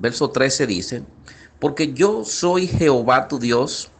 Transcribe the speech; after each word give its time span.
verso 0.00 0.30
13 0.30 0.66
dice, 0.66 1.02
porque 1.58 1.92
yo 1.92 2.24
soy 2.24 2.66
Jehová 2.66 3.28
tu 3.28 3.38
Dios, 3.38 3.90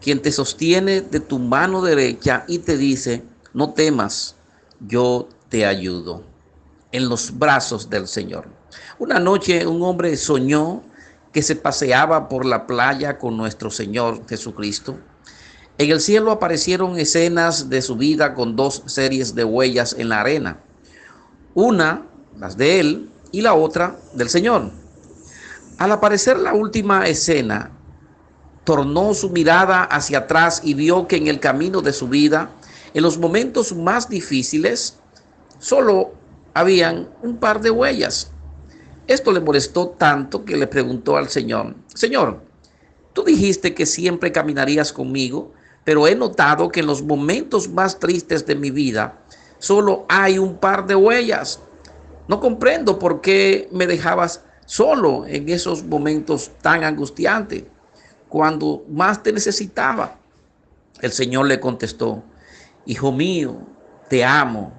quien 0.00 0.20
te 0.20 0.32
sostiene 0.32 1.00
de 1.00 1.20
tu 1.20 1.38
mano 1.38 1.80
derecha 1.80 2.44
y 2.48 2.58
te 2.58 2.76
dice, 2.76 3.22
no 3.54 3.72
temas, 3.72 4.36
yo 4.80 5.28
te 5.48 5.64
ayudo. 5.64 6.24
En 6.92 7.08
los 7.08 7.36
brazos 7.38 7.88
del 7.88 8.06
Señor. 8.06 8.46
Una 8.98 9.18
noche 9.18 9.66
un 9.66 9.82
hombre 9.82 10.16
soñó 10.16 10.82
que 11.32 11.42
se 11.42 11.56
paseaba 11.56 12.28
por 12.28 12.44
la 12.44 12.66
playa 12.66 13.18
con 13.18 13.36
nuestro 13.36 13.70
Señor 13.70 14.22
Jesucristo. 14.28 14.96
En 15.78 15.90
el 15.90 16.00
cielo 16.00 16.30
aparecieron 16.30 16.98
escenas 16.98 17.68
de 17.68 17.82
su 17.82 17.96
vida 17.96 18.34
con 18.34 18.54
dos 18.54 18.82
series 18.86 19.34
de 19.34 19.42
huellas 19.42 19.96
en 19.98 20.10
la 20.10 20.20
arena. 20.20 20.60
Una, 21.54 22.06
las 22.38 22.56
de 22.56 22.78
él, 22.78 23.10
y 23.32 23.40
la 23.40 23.54
otra 23.54 23.96
del 24.12 24.28
Señor. 24.28 24.70
Al 25.78 25.90
aparecer 25.90 26.38
la 26.38 26.54
última 26.54 27.06
escena, 27.08 27.72
tornó 28.62 29.12
su 29.12 29.30
mirada 29.30 29.82
hacia 29.82 30.18
atrás 30.18 30.60
y 30.64 30.74
vio 30.74 31.08
que 31.08 31.16
en 31.16 31.26
el 31.26 31.40
camino 31.40 31.82
de 31.82 31.92
su 31.92 32.08
vida, 32.08 32.50
en 32.94 33.02
los 33.02 33.18
momentos 33.18 33.74
más 33.74 34.08
difíciles, 34.08 34.98
solo 35.58 36.12
habían 36.54 37.10
un 37.22 37.38
par 37.38 37.60
de 37.60 37.70
huellas. 37.70 38.30
Esto 39.08 39.32
le 39.32 39.40
molestó 39.40 39.88
tanto 39.88 40.44
que 40.44 40.56
le 40.56 40.66
preguntó 40.66 41.16
al 41.16 41.28
Señor, 41.28 41.74
Señor, 41.92 42.40
tú 43.12 43.24
dijiste 43.24 43.74
que 43.74 43.84
siempre 43.84 44.32
caminarías 44.32 44.92
conmigo, 44.92 45.52
pero 45.82 46.06
he 46.06 46.14
notado 46.14 46.70
que 46.70 46.80
en 46.80 46.86
los 46.86 47.02
momentos 47.02 47.68
más 47.68 47.98
tristes 47.98 48.46
de 48.46 48.54
mi 48.54 48.70
vida 48.70 49.18
solo 49.58 50.06
hay 50.08 50.38
un 50.38 50.56
par 50.56 50.86
de 50.86 50.94
huellas. 50.94 51.60
No 52.28 52.40
comprendo 52.40 52.98
por 52.98 53.20
qué 53.20 53.68
me 53.72 53.86
dejabas 53.86 54.42
solo 54.66 55.26
en 55.26 55.48
esos 55.48 55.84
momentos 55.84 56.50
tan 56.60 56.84
angustiantes, 56.84 57.64
cuando 58.28 58.84
más 58.88 59.22
te 59.22 59.32
necesitaba. 59.32 60.18
El 61.00 61.12
Señor 61.12 61.46
le 61.46 61.60
contestó, 61.60 62.22
Hijo 62.86 63.12
mío, 63.12 63.58
te 64.08 64.24
amo 64.24 64.72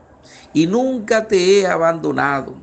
y 0.54 0.68
nunca 0.68 1.28
te 1.28 1.60
he 1.60 1.68
abandonado. 1.68 2.56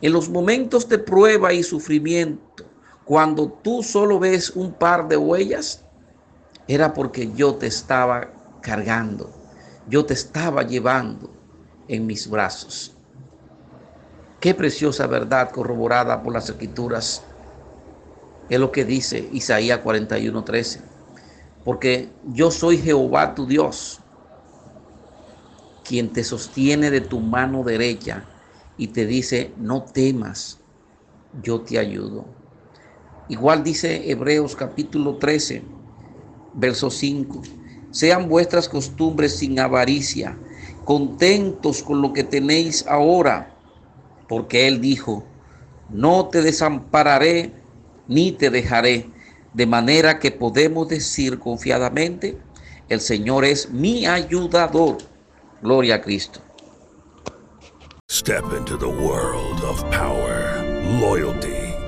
En 0.00 0.12
los 0.12 0.28
momentos 0.28 0.88
de 0.88 0.98
prueba 0.98 1.52
y 1.52 1.62
sufrimiento, 1.62 2.64
cuando 3.04 3.48
tú 3.48 3.82
solo 3.82 4.18
ves 4.18 4.50
un 4.50 4.72
par 4.72 5.08
de 5.08 5.16
huellas, 5.16 5.84
era 6.66 6.92
porque 6.92 7.30
yo 7.32 7.54
te 7.54 7.66
estaba 7.66 8.30
cargando, 8.60 9.30
yo 9.88 10.04
te 10.04 10.14
estaba 10.14 10.62
llevando 10.64 11.30
en 11.88 12.06
mis 12.06 12.28
brazos. 12.28 12.95
Qué 14.46 14.54
preciosa 14.54 15.08
verdad 15.08 15.50
corroborada 15.50 16.22
por 16.22 16.32
las 16.32 16.48
escrituras. 16.48 17.20
Es 18.48 18.60
lo 18.60 18.70
que 18.70 18.84
dice 18.84 19.28
Isaías 19.32 19.80
41:13. 19.82 20.82
Porque 21.64 22.10
yo 22.32 22.52
soy 22.52 22.78
Jehová 22.78 23.34
tu 23.34 23.44
Dios, 23.44 23.98
quien 25.82 26.12
te 26.12 26.22
sostiene 26.22 26.92
de 26.92 27.00
tu 27.00 27.18
mano 27.18 27.64
derecha 27.64 28.22
y 28.78 28.86
te 28.86 29.04
dice, 29.04 29.50
no 29.58 29.82
temas, 29.82 30.60
yo 31.42 31.62
te 31.62 31.80
ayudo. 31.80 32.24
Igual 33.28 33.64
dice 33.64 34.08
Hebreos 34.08 34.54
capítulo 34.54 35.16
13, 35.16 35.64
verso 36.54 36.88
5. 36.88 37.42
Sean 37.90 38.28
vuestras 38.28 38.68
costumbres 38.68 39.38
sin 39.38 39.58
avaricia, 39.58 40.38
contentos 40.84 41.82
con 41.82 42.00
lo 42.00 42.12
que 42.12 42.22
tenéis 42.22 42.86
ahora, 42.86 43.55
porque 44.28 44.68
Él 44.68 44.80
dijo, 44.80 45.24
no 45.90 46.28
te 46.28 46.42
desampararé 46.42 47.52
ni 48.08 48.32
te 48.32 48.50
dejaré, 48.50 49.10
de 49.52 49.66
manera 49.66 50.18
que 50.18 50.30
podemos 50.30 50.88
decir 50.88 51.38
confiadamente, 51.38 52.38
el 52.88 53.00
Señor 53.00 53.44
es 53.44 53.70
mi 53.70 54.06
ayudador. 54.06 54.98
Gloria 55.62 55.96
a 55.96 56.00
Cristo. 56.00 56.40
Step 58.08 58.44
into 58.56 58.76
the 58.76 58.86
world 58.86 59.60
of 59.64 59.82
power, 59.90 60.62
loyalty, 61.00 61.65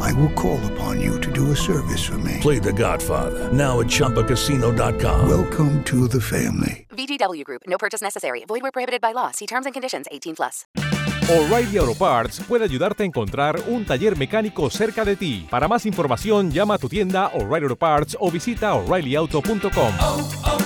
I 0.00 0.12
will 0.12 0.32
call 0.34 0.60
upon 0.72 1.00
you 1.00 1.20
to 1.20 1.30
do 1.32 1.50
a 1.52 1.56
service 1.56 2.04
for 2.04 2.18
me. 2.18 2.38
Play 2.40 2.58
The 2.58 2.72
Godfather 2.72 3.52
now 3.52 3.80
at 3.80 3.86
ChumbaCasino.com. 3.86 5.28
Welcome 5.28 5.84
to 5.84 6.08
the 6.08 6.20
family. 6.20 6.86
VGW 6.90 7.44
Group. 7.44 7.62
No 7.66 7.76
purchase 7.78 8.02
necessary. 8.02 8.44
Void 8.46 8.62
where 8.62 8.72
prohibited 8.72 9.00
by 9.00 9.12
law. 9.12 9.30
See 9.32 9.46
terms 9.46 9.66
and 9.66 9.74
conditions. 9.74 10.06
18 10.10 10.36
plus. 10.36 10.66
O'Reilly 11.28 11.76
Auto 11.78 11.94
Parts 11.94 12.38
puede 12.46 12.62
ayudarte 12.62 13.02
a 13.02 13.06
encontrar 13.06 13.60
un 13.66 13.84
taller 13.84 14.16
mecánico 14.16 14.70
cerca 14.70 15.04
de 15.04 15.16
ti. 15.16 15.44
Para 15.50 15.66
más 15.66 15.84
información, 15.84 16.52
llama 16.52 16.74
a 16.74 16.78
tu 16.78 16.88
tienda 16.88 17.32
O'Reilly 17.34 17.64
Auto 17.64 17.76
Parts 17.76 18.16
o 18.20 18.30
visita 18.30 18.74
oreillyauto.com. 18.74 19.94
Oh, 20.00 20.30
oh, 20.44 20.65